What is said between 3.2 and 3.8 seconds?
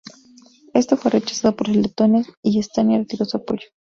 su apoyo.